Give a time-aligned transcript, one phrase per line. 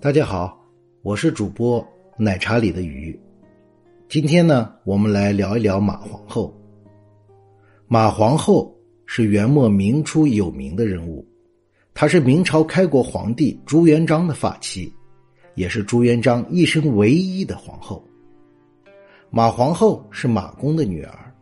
[0.00, 0.56] 大家好，
[1.02, 1.84] 我是主播
[2.16, 3.18] 奶茶里的鱼。
[4.08, 6.56] 今天呢，我们来聊一聊马皇后。
[7.88, 8.72] 马皇后
[9.06, 11.26] 是元末明初有名的人物，
[11.94, 14.92] 她是明朝开国皇帝朱元璋的发妻，
[15.56, 18.00] 也是朱元璋一生唯一的皇后。
[19.30, 21.34] 马皇后是马公的女儿，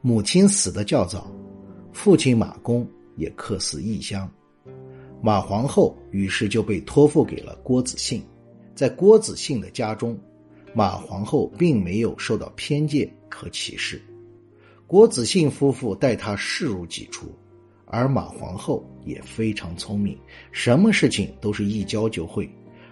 [0.00, 1.30] 母亲死的较早，
[1.92, 4.26] 父亲马公也客死异乡。
[5.20, 8.22] 马皇后于是就被托付给了郭子兴，
[8.74, 10.16] 在郭子兴的家中，
[10.72, 14.00] 马皇后并没有受到偏见和歧视。
[14.86, 17.26] 郭子兴夫妇待她视如己出，
[17.84, 20.16] 而马皇后也非常聪明，
[20.52, 22.48] 什么事情都是一教就会，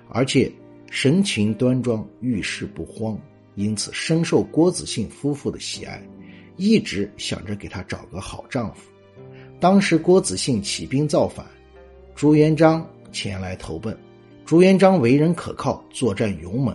[0.08, 0.50] 而且
[0.91, 3.16] 神情端庄，遇事不慌，
[3.55, 6.02] 因此深受郭子兴夫妇的喜爱，
[6.56, 8.91] 一直想着给她找个好丈夫。
[9.61, 11.47] 当时郭子兴起兵造反。
[12.16, 13.95] 朱元璋前来投奔，
[14.47, 16.75] 朱元璋为人可靠，作战勇猛，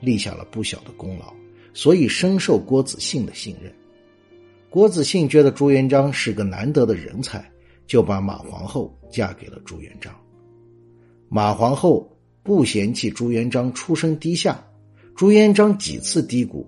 [0.00, 1.30] 立下了不小的功劳，
[1.74, 3.70] 所以深受郭子兴的信任。
[4.70, 7.44] 郭子兴觉得朱元璋是个难得的人才，
[7.86, 10.10] 就把马皇后嫁给了朱元璋。
[11.28, 12.10] 马皇后
[12.42, 14.58] 不嫌弃朱元璋出身低下，
[15.14, 16.66] 朱元璋几次低谷，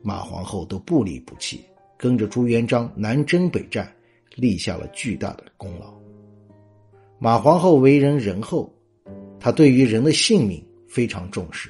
[0.00, 1.64] 马皇后都不离不弃，
[1.96, 3.92] 跟着朱元璋南征北战，
[4.36, 5.92] 立下了巨大的功劳。
[7.20, 8.72] 马皇后为人仁厚，
[9.40, 11.68] 她对于人的性命非常重视，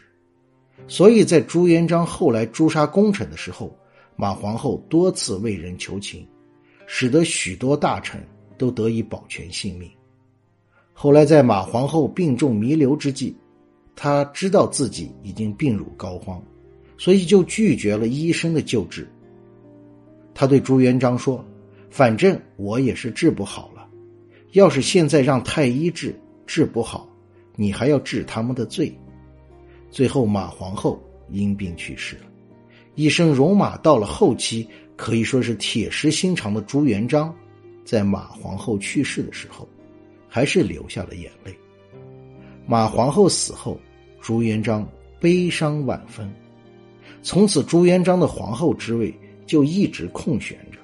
[0.86, 3.74] 所以在朱元璋后来诛杀功臣的时候，
[4.14, 6.26] 马皇后多次为人求情，
[6.86, 8.20] 使得许多大臣
[8.58, 9.90] 都得以保全性命。
[10.92, 13.34] 后来在马皇后病重弥留之际，
[13.96, 16.42] 她知道自己已经病入膏肓，
[16.98, 19.08] 所以就拒绝了医生的救治。
[20.34, 21.44] 他对朱元璋说
[21.90, 23.77] ：“反正我也是治不好了。”
[24.52, 27.08] 要是现在让太医治治不好，
[27.56, 28.92] 你还要治他们的罪。
[29.90, 32.22] 最后，马皇后因病去世了。
[32.94, 37.34] 一生戎马到了后期，可以说是铁石心肠的朱元璋，
[37.84, 39.68] 在马皇后去世的时候，
[40.28, 41.54] 还是流下了眼泪。
[42.66, 43.78] 马皇后死后，
[44.20, 44.86] 朱元璋
[45.20, 46.30] 悲伤万分。
[47.22, 49.14] 从此，朱元璋的皇后之位
[49.46, 50.78] 就一直空悬着。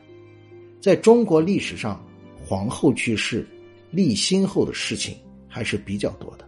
[0.80, 2.03] 在中国历史上，
[2.44, 3.46] 皇后去世。
[3.90, 5.16] 立新后的事情
[5.46, 6.44] 还是比较多的，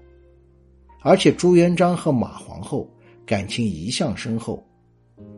[1.00, 2.92] 而且朱元璋和马皇后
[3.24, 4.66] 感情一向深厚。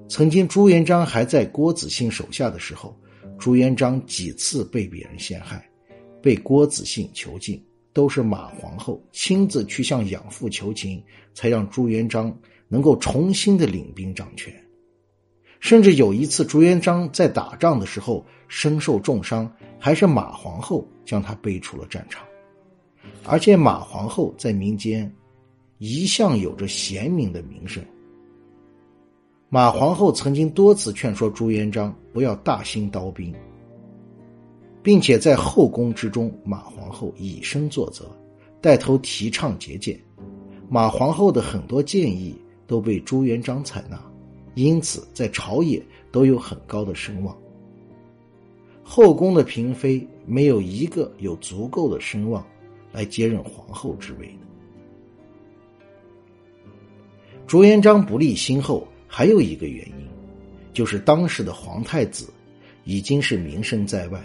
[0.08, 2.98] 曾经朱元璋还在郭子兴手下的时候，
[3.38, 5.62] 朱元璋几次被别人陷害，
[6.22, 11.02] 被郭子兴囚禁，都是马皇后亲自去向养父求情，
[11.34, 12.34] 才让朱元璋
[12.68, 14.50] 能够重新的领兵掌权。
[15.60, 22.24] 甚至有一次，朱元璋在打仗的时候身受重伤，还是马皇后将他背出了战场。
[23.24, 25.10] 而且马皇后在民间
[25.78, 27.82] 一向有着贤明的名声。
[29.48, 33.34] 马皇后曾经多次劝说朱元璋不要大兴刀兵，
[34.82, 38.04] 并且在后宫之中，马皇后以身作则，
[38.60, 39.98] 带头提倡节俭。
[40.68, 43.98] 马皇后的很多建议都被朱元璋采纳。
[44.54, 47.36] 因此，在朝野都有很高的声望。
[48.90, 52.42] 后宫的嫔妃没有一个有足够的声望
[52.90, 54.38] 来接任皇后之位的。
[57.46, 60.08] 朱元璋不立新后，还有一个原因，
[60.72, 62.32] 就是当时的皇太子
[62.84, 64.18] 已经是名声在外，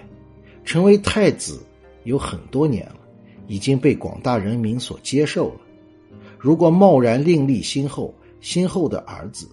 [0.63, 1.61] 成为太子
[2.05, 3.01] 有很多年了，
[3.47, 5.59] 已经被广大人民所接受了。
[6.39, 9.45] 如果贸然另立新后，新后的儿子。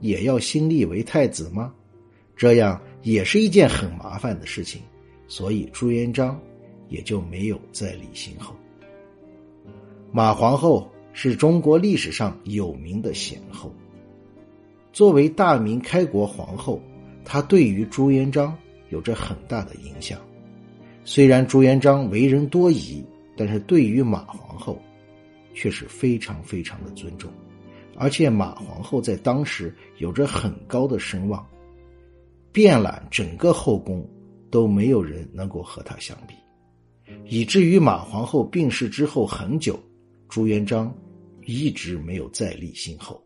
[0.00, 1.74] 也要新立为太子吗？
[2.36, 4.82] 这样也是一件很麻烦的事情，
[5.28, 6.40] 所以朱元璋
[6.88, 8.54] 也就没有再立新后。
[10.12, 13.74] 马皇后是中国历史上有名的贤后，
[14.92, 16.80] 作为大明开国皇后，
[17.24, 18.56] 她对于朱元璋
[18.88, 20.18] 有着很大的影响。
[21.04, 23.04] 虽然朱元璋为人多疑，
[23.36, 24.80] 但是对于马皇后
[25.54, 27.30] 却是非常非常的尊重。
[27.98, 31.46] 而且马皇后在当时有着很高的声望，
[32.56, 34.02] 遍览整个后宫
[34.50, 36.34] 都没有人能够和她相比，
[37.26, 39.78] 以至于马皇后病逝之后很久，
[40.26, 40.90] 朱元璋
[41.44, 43.22] 一直没有再立新后。